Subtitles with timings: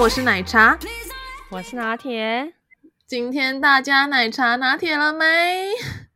[0.00, 0.78] 我是奶茶，
[1.50, 2.54] 我是拿铁。
[3.06, 5.72] 今天大家奶茶拿铁了没？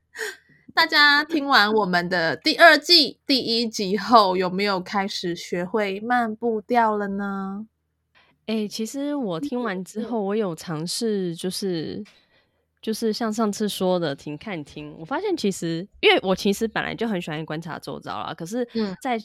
[0.72, 7.66] 大家听完我们的第二季第一集后，有没有开始学会慢步调了呢？
[8.46, 12.02] 哎、欸，其实我听完之后，我有尝试，就是
[12.80, 14.96] 就是像上次说的停看听。
[14.98, 18.66] 我发现其实，因为我其实本来就很喜欢观察周遭啦，可是，
[19.02, 19.20] 在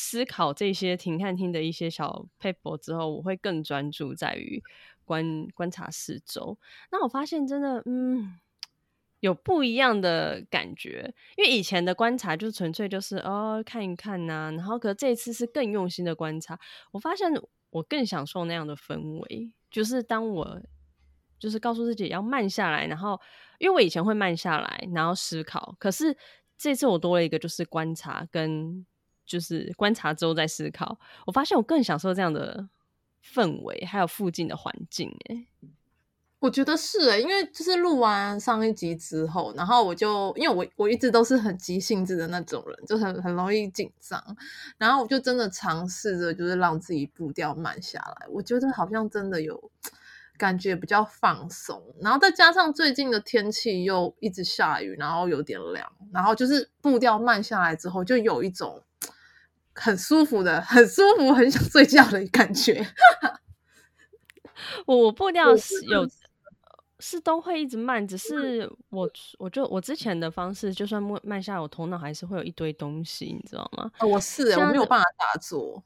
[0.00, 4.62] 思考这些停看厅的一些小 paper 之后，我会更专注在于
[5.04, 6.56] 观观察四周。
[6.92, 8.38] 那我发现真的，嗯，
[9.18, 11.12] 有不一样的感觉。
[11.36, 16.56] 因为以前的观察就纯粹就是哦看一看呐、然后可是这一次是更用心的观察。
[16.92, 17.28] 我发现
[17.70, 20.62] 我更享受那样的氛围，就是当我
[21.40, 23.20] 就是告诉自己要慢下来，然后
[23.58, 26.16] 因为我以前会慢下来，然后思考，可是
[26.56, 28.86] 这次我多了一个就是观察跟。
[29.28, 32.66] 就是观察之后再思考，我发现我更享受这样的
[33.22, 35.14] 氛围，还有附近的环境。
[35.28, 35.46] 哎，
[36.40, 44.18] 我觉得是哎，因为就是录完上一集之后，然后我就因为我我一直都是很急性子的那种人，就很很容易紧张，
[44.78, 49.70] 然后我就真的尝试着就是让自己步调慢下来，我觉得好像真的有
[50.38, 58.82] 感觉比较放松，然后再加上最近的天气又一直下雨，然后有点凉，然后就是步调慢下来之后，就有一种。
[59.80, 62.84] 很舒服的，很舒服，很想睡觉的感觉。
[64.86, 66.08] 我我步调是有
[67.00, 69.08] 是都会一直慢，只是我
[69.38, 73.90] 我就我之前的方式，就算慢慢下来，我头脑还是会有一堆东西，你知道吗？
[74.00, 75.82] 哦、我是我没有办法打坐。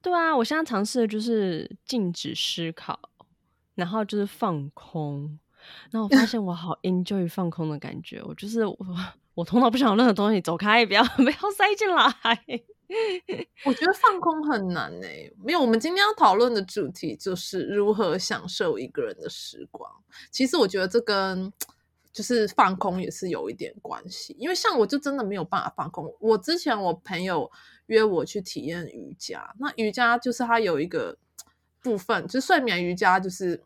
[0.00, 2.98] 对啊，我现在尝试的就是静止思考，
[3.74, 5.38] 然后就是放空，
[5.90, 8.22] 然后我发现我好 enjoy 放空的感觉。
[8.22, 8.78] 我就是我
[9.34, 12.06] 我头脑不想有任何东西，走开，不要 不要塞进来。
[13.64, 15.06] 我觉得放空很难呢、
[15.42, 15.60] 没有。
[15.60, 19.90] 我们今天要讨论的主题就是如何享受一个人的时光。
[20.30, 21.52] 其实我觉得这跟
[22.12, 26.14] 就是放空也是有一点关系，因为像我就真的没有办法放空。
[26.20, 27.50] 我之前我朋友
[27.86, 31.16] 约我去体验瑜伽，那瑜伽就是它有一个
[31.82, 33.62] 部分，就是睡眠瑜伽，就是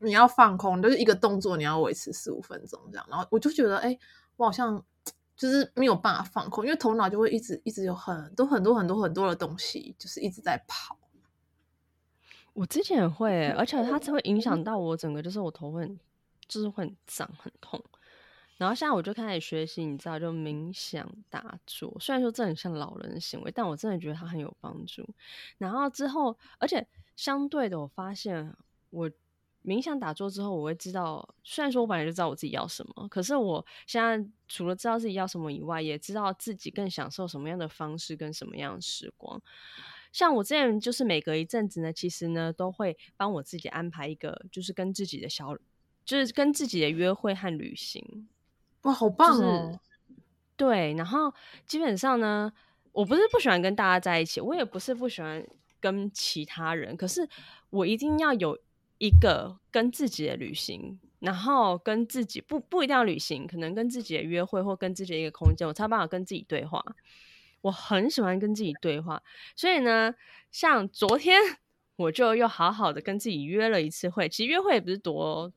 [0.00, 3.06] 你要放空，就是一个动作你要维持四五分钟这样。
[3.10, 3.98] 然后我就觉得，哎、
[4.36, 4.84] 我好像。
[5.38, 10.98] 就是没有办法放空，因为头脑就会一直一直有很多很多很多很多的东西，就是一直在跑。
[12.54, 16.00] 我之前也会，而且它才会影响到我整个，就是我头会很，
[16.48, 17.80] 就是会很胀很痛。
[18.56, 21.96] 然后现在我就开始学习，你知道，就冥想打坐。
[22.00, 25.08] 虽然说这很像老人的行为，但我真的觉得它很有帮助。
[25.56, 26.84] 然后之后，而且
[27.14, 28.52] 相对的，我发现
[28.90, 29.08] 我。
[29.68, 39.38] 冥想打坐之后，我会知道，虽然说我本来就知道我自己要什么，可是我现在除了知道自己要什么以外，也知道自己更享受什么样的方式跟什么样的时光。
[40.10, 45.54] 像我之前就是每隔一阵子呢，其实呢都会帮我自己安排一个，就是跟自己的小，
[46.02, 48.26] 就是跟自己的约会和旅行。
[48.82, 49.38] 哇，好棒哦！
[49.38, 49.78] 就是，
[50.56, 51.30] 对，然后
[51.66, 52.50] 基本上呢，
[52.92, 55.46] 我不是不喜欢跟大家在一起，我也不是不喜欢
[55.78, 57.28] 跟其他人，可是
[57.68, 58.58] 我一定要有。
[58.98, 66.84] 一个跟自己的旅行，然后跟自己不不一定要旅行，可能跟自己的约会或跟自己的一个空间，我才有办法跟自己对话。
[67.62, 69.22] 我很喜欢跟自己对话，
[69.56, 70.14] 所以呢，
[70.50, 71.40] 像昨天
[71.96, 74.28] 我就又好好的跟自己约了一次会。
[74.28, 75.52] 其实约会也不是多，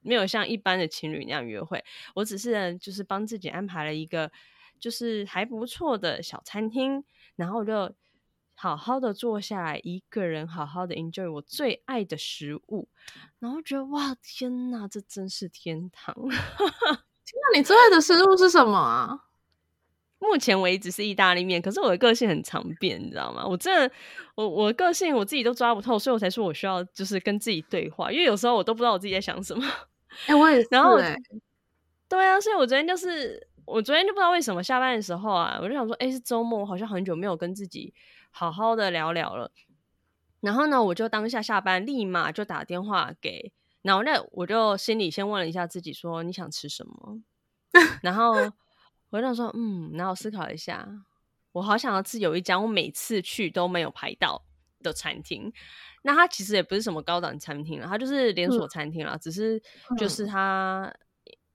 [0.00, 1.84] 没有像一般的情侣那样约会，
[2.14, 4.30] 我只是就是帮自己安排了一个
[4.78, 7.04] 就是还不错的小餐厅，
[7.36, 7.94] 然后我就。
[8.60, 12.88] 好好的坐下来，一个人好好的 enjoy 我最爱的食物，
[13.38, 16.12] 然后觉得哇，天哪，这真是天堂！
[16.26, 19.26] 天哪，你最爱的食物是什么啊？
[20.18, 23.46] 目前为止是意大利面，可是我的个性很常变，你知道吗？
[23.46, 23.94] 我真的，
[24.34, 29.64] 我我的个性我自己都抓不透，所以我才说我需要就是跟自己对话，因为有时候我都不知道我自己在想什么。
[30.26, 30.68] 哎、欸，我也是、欸。
[30.72, 30.98] 然后，
[32.08, 37.94] 对啊，所以我昨天就是，我昨天就不知道为什么下班的时候啊，我就想说，哎、欸，是周末，我好像很久没有跟自己。
[38.30, 39.50] 好好的聊聊了，
[40.40, 43.52] 然后呢，我就当下下班，立马就打电话给
[43.82, 47.20] 然后那我就心里先问了一下自己，说你想吃什么？
[48.02, 48.34] 然后
[49.10, 50.86] 我就说，嗯，然后思考一下，
[51.52, 54.44] 我好想要吃有一家我每次去都没有排到
[54.82, 55.52] 的餐厅。
[56.02, 59.60] 那它其实也不是什么高档餐厅了，它就是连锁餐厅了，嗯、只是
[59.96, 60.92] 就是它，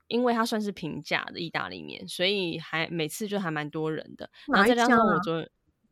[0.08, 4.28] 因为它算是平价的意大利面，所以还每次就还蛮多人的。
[4.52, 5.48] 然后再加上我就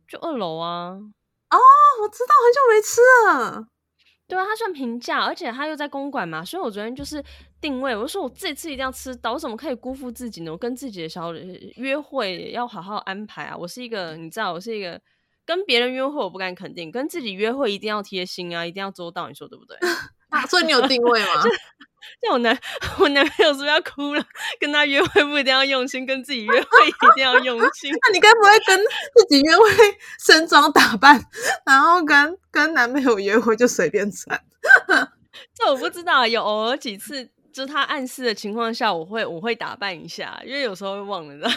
[0.08, 0.90] 就二楼啊。
[1.50, 1.58] 哦，
[2.02, 3.66] 我知道，很久没吃了。
[4.26, 7.22] 对啊，它算平价，而且它又在公馆嘛，所以我昨天就是
[7.60, 10.50] 定位，我就说我这次一定要吃到，我怎么可以辜负自己呢？
[10.50, 13.56] 我跟自己的小约会要好好安排啊！
[13.56, 14.98] 我是一个，你知道，我是一个
[15.44, 19.76] 跟别人约会我不敢肯定，跟自己约会一定要贴心啊，一定要周到，你说对不对？
[20.30, 21.42] 啊，所以你有定位吗？
[22.20, 22.58] 像我男，
[22.98, 24.24] 我男朋友是不是要哭了？
[24.60, 27.92] 跟他约会不一定要用心，跟自己约会一定要用心。
[27.92, 29.64] 那你该不会跟自己约会
[30.18, 31.20] 盛装打扮，
[31.66, 34.40] 然后跟跟男朋友约会就随便穿？
[35.54, 41.50] 这我不知道，有偶尔几次，就是他暗示的情况下，我会我会打扮一下，因为有时候会忘了，你知道。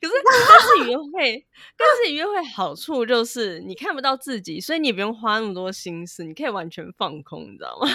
[0.00, 0.22] 可是跟
[0.60, 1.46] 自己约会，
[1.76, 7.88] 跟自己约会好处就是你看不到自己，所以你也不用花那么多心思，你可以完全放空，你知道吗？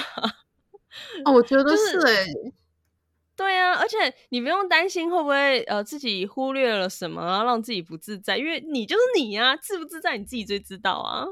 [1.26, 2.54] 哦，我觉得是哎、欸就是，
[3.36, 3.98] 对啊，而且
[4.30, 11.26] 你不用担心会不会呃自己忽略了什么，然后让自己不自在，因为你就是你呀、啊，自不自在你自己最知道啊。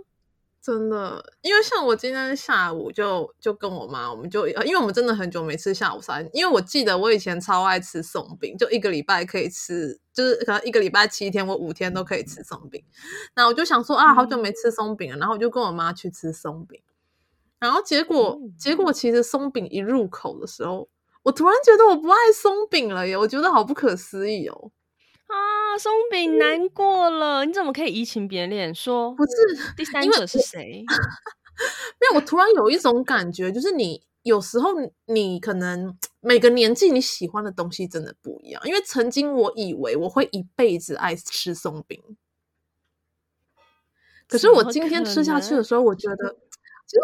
[0.61, 12.83] 真的，因为像我今天下午就就跟我妈，我们就因为我们真的很久没吃下午茶，因为我记得我以前超爱吃松饼，就一个礼拜可以吃，就是可能一个礼拜七天，我五天都可以吃松饼。
[13.35, 16.81] 那我就想说啊，好久没吃松饼了，然后我就跟我妈去吃松饼。
[17.59, 20.87] 然后结果，结果其实松饼一入口的时候，
[21.23, 23.17] 我突然觉得我不爱松饼了耶！
[23.17, 24.71] 我觉得好不可思议哦。
[25.27, 28.75] 啊，松饼难过了，你怎么可以移情别恋？
[28.75, 29.31] 说不是
[29.75, 30.83] 第三者是谁？
[31.99, 34.69] 没有，我突然有一种感觉，就是你有时候
[35.05, 38.61] 你可能每个年纪你喜欢的东西真的不一样。
[38.65, 41.99] 因为曾经我以为我会一辈子爱吃松饼，
[44.27, 46.35] 可是我今天吃下去的时候，我觉得。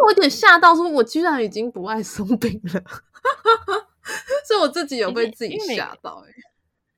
[0.04, 2.84] 我有点吓到，说我居然已经不爱松饼了，
[4.48, 6.24] 所以我自己有被自己吓到。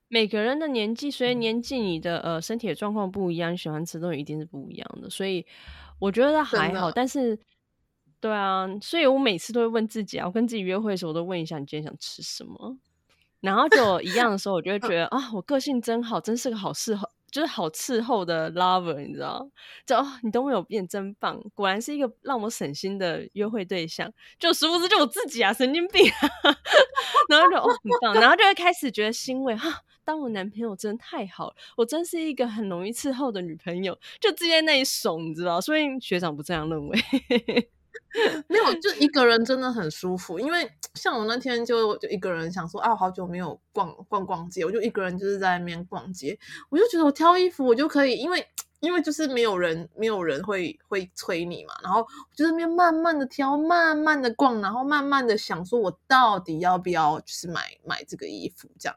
[0.07, 5.09] 每个人的年纪，随着年纪，你的呃身体的状况不一样，你喜欢吃的东西一定是不一样的。
[5.09, 5.43] 所以
[5.97, 7.39] 我觉得还好，但是
[8.19, 12.77] 对啊，所以我每次都会问自己啊，我跟自己约会的时候，我都问一下你今天想吃什么，
[13.41, 17.09] 然后就一样的时候，我就会觉得 啊，我个性真好，真是个好适合。
[17.33, 19.49] 就是好伺候的 lover，你知道？
[19.87, 21.41] 就哦，你都没有变，真棒！
[21.55, 24.13] 果然是一个让我省心的约会对象。
[24.37, 26.05] 就殊不知就我自己啊，神经病！
[27.27, 29.81] 然后就哦，很棒，然后就会开始觉得欣慰哈。
[30.05, 35.59] 当我男朋友真的太好了，我真是一个很容易伺候的女朋友，就直接那一怂，你知道？
[35.59, 36.99] 所以学长不这样认为。
[38.47, 40.39] 没有，就一个人真的很舒服。
[40.39, 46.39] 因为像我那天就就一个人想说啊，好久没有逛逛逛街，我就一个人就是在那边逛街，
[46.69, 48.47] 我就觉得我挑衣服我就可以，因为
[48.79, 52.05] 因为就是没有人没有人会会催你嘛，然后
[52.35, 58.95] 就在那边慢慢的挑，慢慢的逛，然后慢慢的想说我到底要不要就是买买这个衣服这样。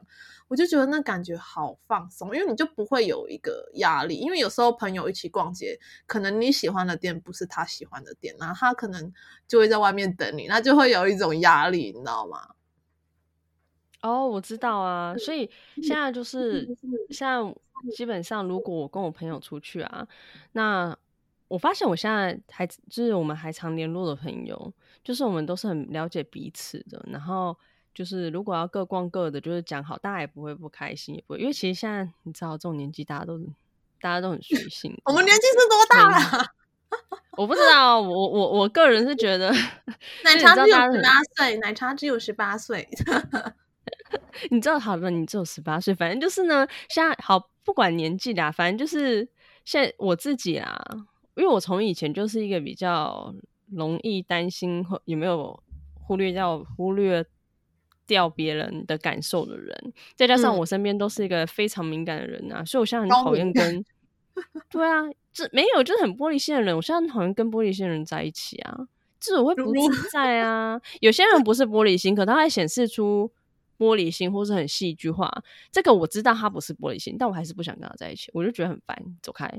[0.49, 4.15] 我就觉得那感觉好放松，因为你就不会有一个压力。
[4.15, 9.11] 因为有时候朋友一起逛街，可能你喜欢的店不是他喜欢的店，然后他可能
[9.45, 12.47] 就会在外面等你，那就会有一种压力，你知道吗？
[14.07, 15.15] 哦，我知道啊。
[15.17, 15.49] 所以
[15.81, 16.65] 现在就是
[17.09, 17.37] 现在
[17.95, 20.07] 基本上，如果我跟我朋友出去啊，
[20.53, 20.97] 那
[21.47, 24.73] 我发现我现在还就是我们还常联络的朋友，
[25.03, 27.57] 就是我们都是很了解彼此的，然后。
[27.97, 33.39] 就是如果要各逛各的，就是讲好，大家也不会不开心，也不会，因为其实现在你知道，这种年纪大家都
[33.99, 34.95] 大家都很随 性。
[35.03, 36.45] 我们年纪是多大了？
[37.35, 39.49] 我不知道，我我我个人是觉得
[40.23, 42.87] 奶茶只有十八岁，奶茶只有十八岁。
[44.49, 49.27] 你知道，好了，你只有十八岁，反正就是呢，现在好不管年纪啦，反正就是
[49.65, 50.83] 现在我自己啦，
[51.35, 53.33] 因为我从以前就是一个比较
[53.71, 55.61] 容易担心有没有
[55.95, 57.25] 忽略掉忽略。
[58.07, 63.83] 掉别人的感受的人，再加上我身边都是一个非常敏感的人啊，嗯、所以我现在很讨厌跟，
[64.69, 65.03] 对啊，
[65.33, 68.87] 这没有就是很玻璃心的人，我现在很讨厌跟玻璃心的人在一起啊，
[69.19, 70.79] 这我会不自在啊。
[71.01, 73.29] 有些人不是玻璃心，可他会显示出
[73.77, 75.31] 玻璃心或是很戏剧化，
[75.71, 79.49] 这个我知道他不是玻璃心，但我还是不想跟他在一起，我就觉得很烦，走开。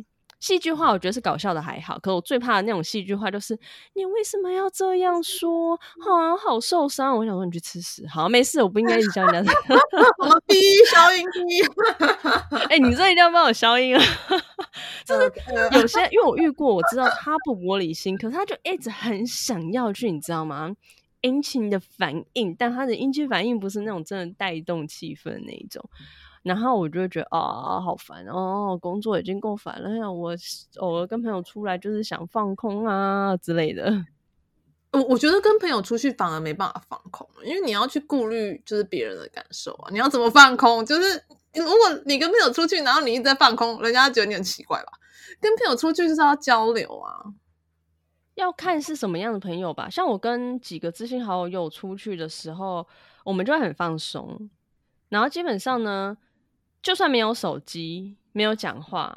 [0.40, 3.58] 戏剧化我觉得是搞笑的还好，可我最怕的那种戏剧化就是
[3.94, 5.74] 你为什么要这样说？
[5.74, 7.16] 啊，好受伤！
[7.18, 8.06] 我想说你去吃屎。
[8.06, 9.52] 好，没事，我不应该一直教人家。
[10.18, 11.60] 我们第一消音第一。
[12.68, 14.02] 哎、欸，你这一定要帮我消音啊！
[15.04, 15.32] 就是
[15.72, 20.72] 有些，因为我遇过，我知道他不玻璃心，可是他就一直很想要去，你知道吗？
[21.22, 25.82] 引起你的反应，但他的引起反应不是那种真的带动气氛的那一种。
[26.42, 30.34] 然后我就会觉得啊，好烦哦，工作已经够烦了，我
[30.76, 34.04] 偶尔跟朋友出来就是想放空啊之类的。
[34.92, 39.90] 我我觉得跟朋友出去反而没办法放空，因为你要去顾虑就是别人的感受啊。
[39.90, 40.86] 你要怎么放空？
[40.86, 41.22] 就是
[41.52, 44.92] 如果你跟朋友出去，然后你一直在放空，人家觉得你很奇怪吧？
[45.40, 47.20] 跟朋友出去就是要交流啊，
[48.38, 49.90] 要看是什么样的朋友吧。
[49.90, 52.86] 像我跟几个知心好友出去的时候，
[53.24, 54.48] 我们就会很放松，
[55.08, 56.16] 然后基本上呢。
[56.80, 59.12] 就算没有手机，没有讲话，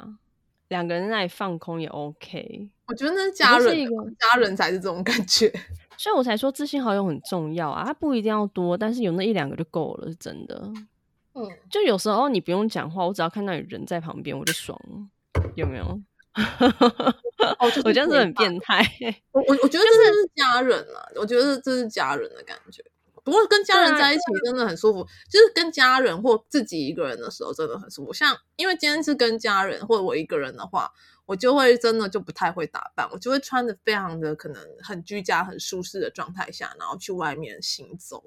[0.66, 2.68] 两个人在那里放空也 OK。
[2.86, 3.88] 我觉得那是家人，是
[4.18, 5.48] 家人才是这种感觉，
[5.96, 7.84] 所以我才说知心好友很重要啊。
[7.86, 10.60] 他不一定要多，但是有那一两个就够了，是真的。
[11.34, 16.00] 嗯，就有时候你不用讲话，我只要看到有人在旁边，我就爽了，有没有？
[17.58, 18.82] 哦就是、我觉得这很变态。
[19.32, 22.82] 我我我觉得这是家人了，我觉得这是家人的感觉。
[23.24, 28.12] 不过跟家人在一起真的很舒服，就是跟家人或自己一个人的时候真的很舒服。
[28.12, 30.90] 像因为今天是跟家人或者我一个人的话，
[31.24, 38.24] 我就会真的就不太会打扮，我就会穿的非常的可能很居家、很舒适的状态下，然后去外面行走，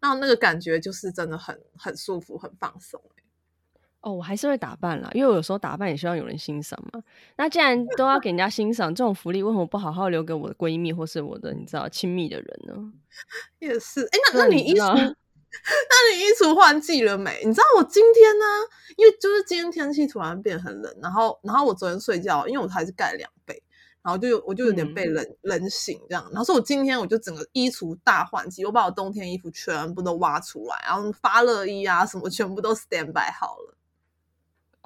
[0.00, 3.02] 那那个感觉就是真的很很舒服、很放松。
[4.00, 7.02] 哦，我还是会打扮啦，因为我有时候打扮也希望有人欣赏嘛。
[7.36, 12.92] 那既然都要给人家欣赏，这种福利为什么不好好留给我的闺蜜或是我的你知道亲密的人呢？
[13.58, 17.42] 也是，哎、欸，那那你衣橱， 那你衣橱换季了没？
[17.44, 18.44] 你知道我今天呢，
[18.96, 23.60] 因为就是今天天气突然变很冷，然后然后我昨天睡觉，因为我还是盖两被，
[24.02, 33.74] 然后就有我就有点被冷、嗯、冷醒这样，然后所以我今天我就整个衣橱大换季，我把我冬天衣服全部都挖出来，然后发热衣啊什么全部都 stand by 好了。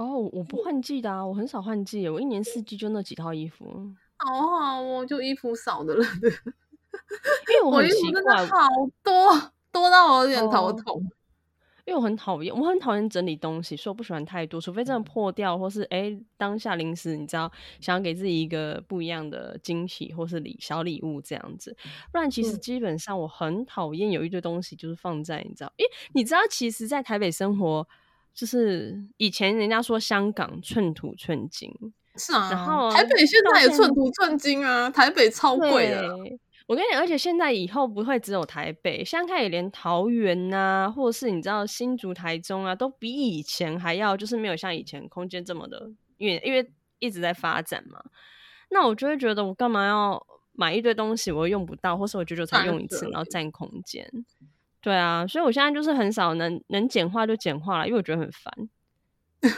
[0.02, 3.64] 哦，我不换季的啊，我很少换季，我一年四季就那几套衣服。
[4.18, 8.68] 好好哦，就衣服少的了， 因为我很奇怪，好
[9.02, 10.96] 多多到我有点头痛。
[10.96, 11.02] 哦、
[11.84, 21.76] 因为我很讨厌，我很讨厌整理东西，所以我不喜欢太多，除非真的破掉，或是哎当下临时你知道想要给自己一个不一样的惊喜，或是礼小礼物这样子。
[22.12, 27.88] 不然其实基本上我很讨厌有一堆东西就是放在你知道，因为你知道其实，在台北生活。
[28.34, 31.70] 就是以前人家说香港寸土寸金，
[32.16, 36.14] 是啊，然后台北现在也寸土寸金啊，台北超贵的。
[36.68, 46.70] 我跟你讲，而且现在以后不会只有台北，现在也连桃园呐、啊，或者是你知道新竹、台中啊，都比以前还要，就是没有像以前空间这么的，因为因为
[47.00, 48.02] 一直在发展嘛。
[48.70, 54.08] 那我就会觉得，我干嘛要买一堆东西，我又用不到，或是我久久才用一次，然后占空间。
[54.82, 58.68] 对啊，所以我现在就是很少能能简化就简化了，因为我觉得很烦。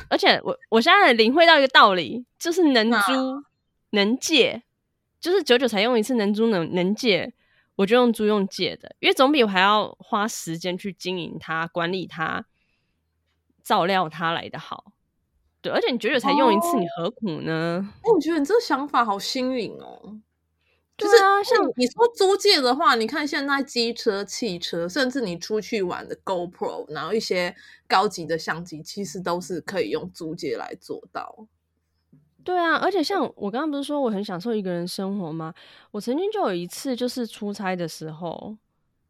[0.08, 3.42] 而且我我现在领会到一个道理，就是能租
[3.90, 4.62] 能借，
[5.18, 7.32] 就是久久才用一次，能租能能借，
[7.76, 12.44] 我就用租用借的，因为总比我还要花时间去经营它、管理它、
[13.62, 14.92] 照料它来的好。
[15.62, 17.90] 对，而且你久久才用一次，哦、你何苦呢？
[18.02, 20.18] 哎，我觉得你这个想法好新颖哦。
[20.96, 27.52] 就是啊，像你说租借的话，你看现在机车、汽车，甚至你出去玩的 GoPro，然后一些
[27.88, 31.48] 高级的相机，其实都是可以用租借来做到。
[32.44, 35.52] 对啊，而且像我刚刚不是说我很享受一个人生活吗？
[35.90, 38.56] 我曾经就有一次就是出差的时候，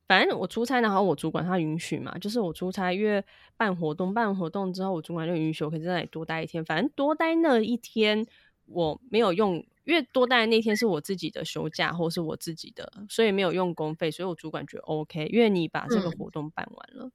[0.09, 3.23] 反正我出差，然后我主管他允许嘛，就是我出差，因为
[3.59, 8.27] 办活动，办活动之后，我主管就允许我可以在那里多待一天，反正多待那一天
[8.65, 9.63] 我没有用。
[9.85, 15.27] 因为多待的那天是我自己的休假，或是我自己的，所以没有用公费，所以我主管觉得 OK。
[15.27, 17.11] 因为你把这个活动办完了，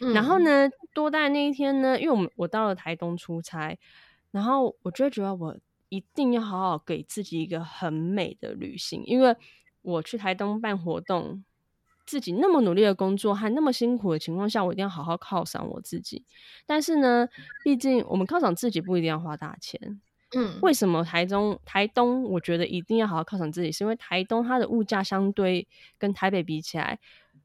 [0.00, 3.78] 嗯、然后呢，多待的那一天呢，因为我们我到了台东出差，
[4.30, 5.56] 然后我就觉得我
[5.88, 9.36] 一定要好好给自己一个很美的旅行，因为
[9.80, 11.42] 我去台东办活动，
[12.04, 16.24] 自己那么努力的工作还那么辛苦的情况下，我一定要好好犒赏我自己。
[16.66, 17.28] 但是呢，
[17.64, 20.00] 毕竟我们犒赏自己不一定要花大钱。
[20.34, 26.98] 嗯，为什么台中、台东，我觉得一定要好好犒赏自己，是因为台东它的物价相对跟台北比起来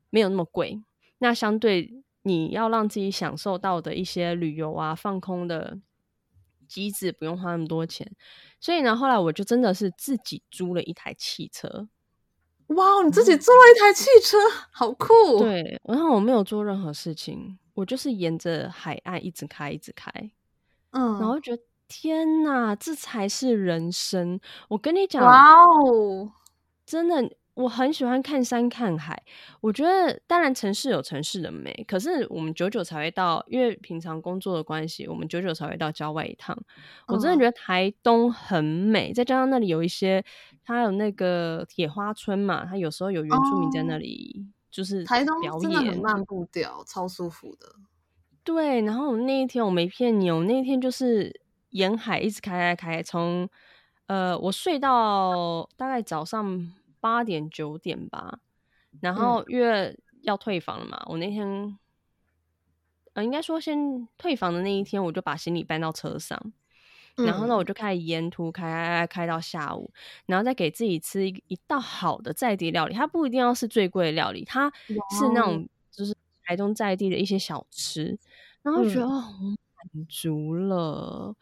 [0.10, 0.82] 没有那么贵。
[1.18, 5.78] 那相对你要让自己享受到的一些旅游啊、放空的
[6.68, 8.10] 机制，不用花那么多钱。
[8.60, 11.90] 所以呢，后来我就真的是自己租了一台汽车。
[12.68, 15.40] 哇，你自己租了一台汽车，嗯、好酷！
[15.40, 20.10] 对，然后我没有做任何事情，我就是沿着海岸一直开，一直开。
[20.92, 21.62] 嗯，然后觉得。
[21.88, 24.40] 天呐，这才是人生！
[24.70, 26.32] 我跟你讲，哇哦，
[26.86, 29.24] 真的，我很喜欢看山看海。
[29.62, 36.56] 我觉得当然城市有城市的美，可是我们久久才会到，因为平常工作的关系，我们久久才会到郊外一趟。
[37.08, 40.24] 嗯、我真的觉得台东很美，再加上那里有一些，
[40.64, 47.68] 它有那个铁花村嘛，它有时候有原住民在那里，哦、就是台东真的很慢步调，超舒服的。
[48.44, 53.50] 对，然后那一天我没骗你，我那一天就是沿海一直开开开，从
[54.08, 56.74] 呃我睡到大概早上。
[57.00, 58.40] 八点九点吧，
[59.02, 61.78] 然后因为要退房了嘛，嗯、我那天，
[63.14, 66.38] 呃，应该说先退房的那一天，我就把行李搬到车上，
[67.18, 69.94] 嗯、然后呢，我就开始沿途开开开到下午，
[70.26, 78.18] 然后再给自己吃一一道好的在地料理，它不一定要是最贵的料理，它是那种就是台东在地的一些小吃，
[78.64, 79.34] 然后觉得、嗯、哦，
[79.94, 81.36] 满足了，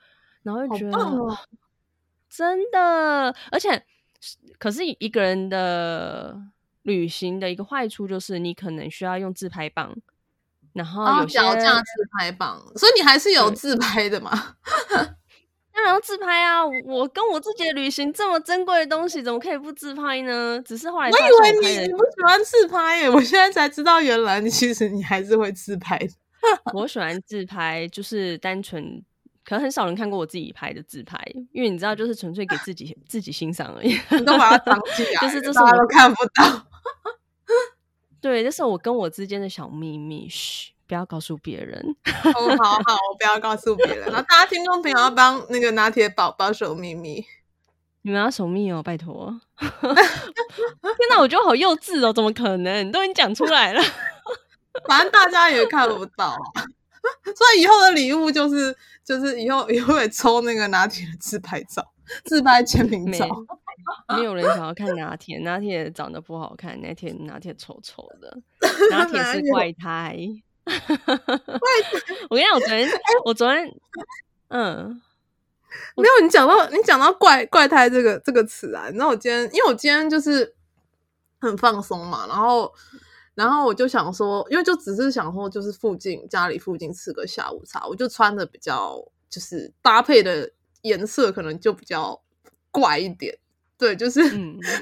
[0.46, 1.38] 然后就觉得、哦、
[2.30, 3.84] 真的，而且。
[4.58, 6.36] 可是一个人的
[6.82, 9.96] 旅行的一个坏处就是，你可能需要用自拍棒，
[10.74, 14.32] 然后有脚架自拍棒，所以你还是有自拍的嘛？
[15.72, 16.66] 当然要自拍啊！
[16.86, 20.60] 我跟我自己的旅行这么珍贵的东西，怎么可以不自拍呢？
[20.66, 26.10] 只是后来我，以为你你不喜欢自拍耶，我现在才知道，原来你其实你还是会自拍的。
[26.74, 29.04] 我喜欢自拍，就是单纯。
[29.46, 33.90] 可能很少人看过我自己拍的自拍，因为你知道，就是纯粹给自己自己欣赏而已。
[34.18, 36.66] 你都把它藏起来，就是这是我都看不到。
[38.20, 41.96] 对，这是我跟我之间的小秘密，嘘，不要告诉别人。
[42.24, 44.12] 哦，好好，我不要告诉别人。
[44.12, 47.24] 那大家听众朋友要帮那个拿铁宝宝守秘密，
[48.02, 49.40] 你们要守密哦，拜托。
[49.60, 49.70] 天
[51.12, 52.88] 哪，我觉得好幼稚哦，怎么可能？
[52.88, 53.82] 你都已经讲出来了，
[54.88, 56.36] 反正大家也看不到。
[57.36, 61.86] 所以以后的礼物就是，就是以后 以后也抽那个拿铁的自拍照、
[62.26, 63.28] 自拍签名照。
[64.18, 68.38] 没有人想要看拿铁，拿铁长得不好看，拿铁拿铁丑丑的，
[68.90, 70.18] 拿铁是怪胎。
[72.30, 72.90] 我跟你讲，我昨天，
[73.26, 73.72] 我昨天，
[74.48, 75.02] 嗯，
[75.96, 80.56] 没有你讲到你讲到怪怪胎这个这个词啊，你知道我今天因为我今天就是
[81.40, 82.74] 很放松嘛，然后。
[83.36, 88.98] 然后我就想说，因为就只是想说，就是附近家里附近吃个下午茶，我就穿的比较
[89.30, 90.50] 就是搭配的
[90.84, 92.24] 颜色可能就比较
[92.72, 93.38] 怪一点，
[93.78, 94.22] 对，就是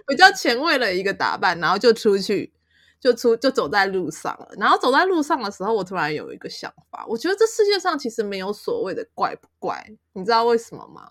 [0.05, 2.53] 比较前卫的一个打扮，然后就出去，
[2.99, 4.47] 就出就走在路上了。
[4.59, 11.09] 然后走在路上的时候，我突然有一个想法，我觉得这世界上其实没有所谓的怪不怪，你知道为什么吗？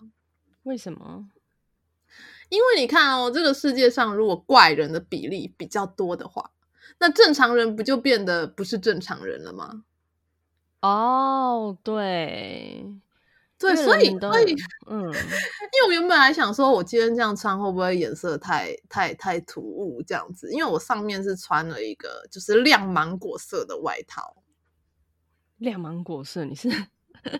[0.63, 1.27] 为什么？
[2.47, 6.51] 因为你看哦，这个世界上如果怪人的比例比较多的话。
[7.05, 9.83] 那正常人不就变得不是正常人了吗？
[10.79, 12.85] 哦，对，
[13.59, 14.55] 对，所以所以，
[14.87, 20.49] 嗯， 因为我原本还想说，我今天这样穿会不会颜色太太太突兀这样子？
[20.53, 24.37] 因为我上面是穿了一个就是亮芒果色的外套，
[25.57, 26.69] 亮芒果色，你是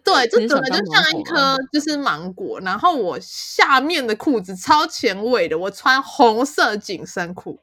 [0.04, 7.62] 对，这 整个就像一颗就是芒果，然后我下面的裤子超前卫的，我穿红色紧身裤。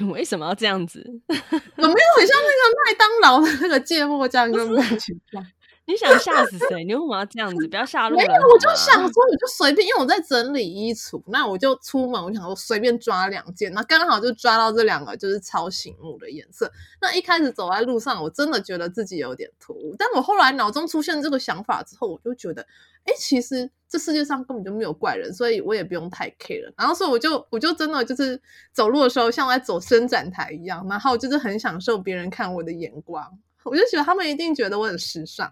[0.00, 1.00] 你为什么要这样子？
[1.28, 5.46] 有没有很像那个麦当劳的那个芥末酱跟番茄酱？
[5.90, 6.84] 你想吓死谁？
[6.84, 7.66] 你为什么要这样子？
[7.66, 8.26] 不要吓路人。
[8.26, 16.70] 没有，我就想说，我就随便，因为我在整理衣橱，那我就出门，我想说随便抓两件，那刚好就抓到这两个，就是超醒目的颜色。
[17.00, 22.62] 那一开始走在路上，我真的觉得自己有点突兀，但我后来脑中出现这个想法之后，我就觉得，
[23.04, 26.72] 哎，其实这世界上根本就没有怪人，所以我也不用太 care。
[26.76, 28.40] 然后，所以我就我就真的就是
[28.72, 33.38] 走路的时候像在走伸展台一样，然后就是很享受别人看我的眼光。
[33.64, 35.50] 我就觉得他们一定觉得我很时尚，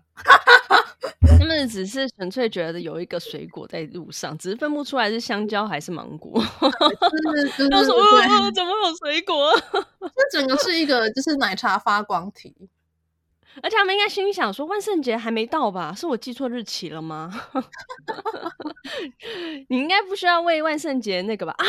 [1.38, 6.42] 他们只是纯粹觉得有一个水果在路上，只是分不出来是香蕉还是芒果。
[6.60, 6.68] 就
[7.36, 9.52] 是 就是说，哦，怎么有水果？
[10.00, 12.54] 这整个是一个就是奶茶发光体，
[13.62, 15.92] 而且他们应该心里想说，万圣节还没到吧？
[15.94, 17.30] 是我记错日期了吗？
[19.68, 21.54] 你应该不需要为万圣节那个吧？
[21.58, 21.68] 啊，万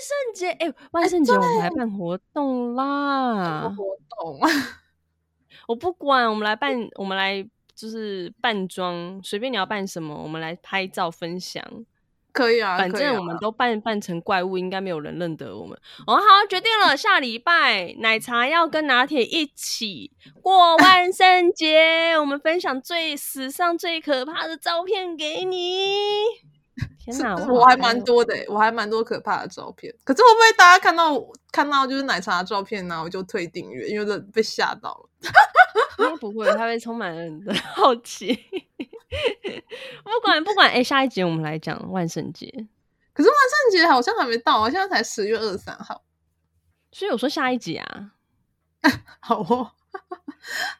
[0.00, 3.74] 圣节，哎、欸，万圣节我们来办活动啦！
[3.76, 3.84] 活
[4.22, 4.38] 动。
[5.66, 11.62] 我不管，我们来扮，我们来就是扮装，随便你要扮什么，我们来拍照分享，
[12.32, 15.76] 可以啊，反正我们都扮扮成怪物，应该没有人认得我们。
[16.06, 26.20] 哦，好，决定了，下礼拜奶茶要跟拿铁一起过万圣节，我们分享最史上最可怕的照片给你。
[26.98, 29.94] 天哪，我还蛮多的，我还蛮多可怕的照片。
[30.04, 31.14] 可是会不会大家看到
[31.50, 33.02] 看到就是奶茶的照片呢？
[33.02, 35.10] 我就退订阅，因为这被吓到了。
[35.98, 38.34] 应该不会，他会充满了人的 好奇。
[40.04, 42.46] 不管不管，哎、欸，下一集我们来讲万圣节。
[43.12, 43.38] 可是万
[43.70, 46.02] 圣节好像还没到啊，现在才十月二十三号。
[46.92, 48.12] 所以我说下一集啊，
[49.20, 49.72] 好哦。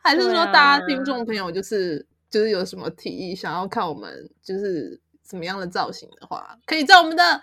[0.03, 7.43] 还是说大家听众朋友就是、啊、就是有什么提议，想要看我们就是什么样的造型的话，可以在我们的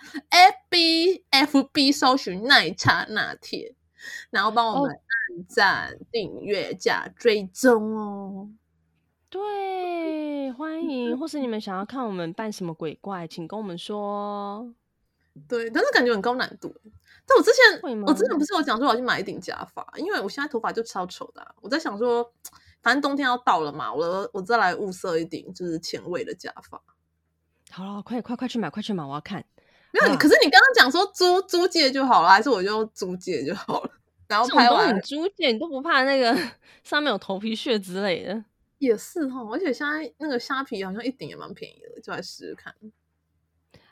[0.72, 3.76] FB FB 搜寻奶茶拿铁，
[4.30, 8.50] 然后帮我们按赞、订阅加追踪哦。
[9.30, 14.74] 对，欢迎，或是你们想要看我们扮什么鬼怪，请跟我们说。
[15.48, 16.76] 对，但是感觉很高难度。
[17.26, 21.56] 但我之前，我之前不是有讲说我要去买一顶假发，因为我现在头发就超丑的、啊。
[21.62, 22.32] 我在想说，
[22.82, 26.80] 反正冬天要到了嘛，我我再来物色一顶就是前卫的假发。
[27.72, 29.44] 好了，快快快去买，快去买，我要看。
[29.92, 33.90] 没有，可是你刚刚讲说租租借就好了，还是我就租借就好了？
[34.34, 36.36] 然后拍完租借，你都不怕那个
[36.84, 38.44] 上面有头皮屑之类的？
[38.80, 42.74] 也是哈，而且现在那个虾皮好像一顶也蛮便宜的，就来试试看。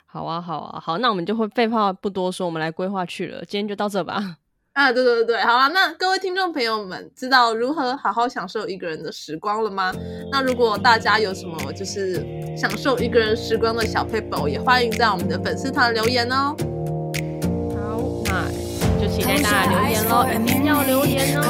[0.04, 3.42] 好啊，好啊，好，那我们就会废话不多说，我们来规划去了。
[3.44, 4.36] 今天就到这吧。
[4.74, 5.68] 啊，对对对对，好啊。
[5.68, 9.94] 那各位听众朋友们，知道如何好好享受一个人的时光了吗？
[10.30, 12.16] 那如果大家有什么就是
[12.56, 16.54] 享受一个人时光的小配宝，也欢迎在我们的粉丝团留言哦。
[17.74, 18.61] 好，那就
[19.22, 21.42] 在那留言喽，一定要留言哦，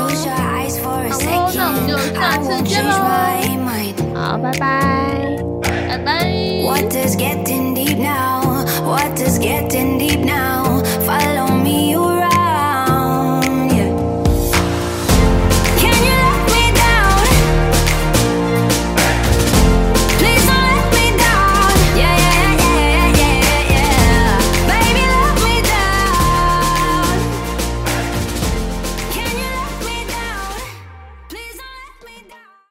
[1.11, 1.25] 好不？
[1.55, 2.93] 那我们就下次见喽，
[4.15, 4.63] 好，拜拜，
[5.89, 6.13] 拜拜。